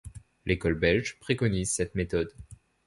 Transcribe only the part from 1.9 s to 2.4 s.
méthode.